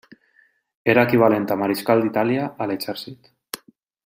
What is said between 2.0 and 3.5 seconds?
d'Itàlia a l'exèrcit.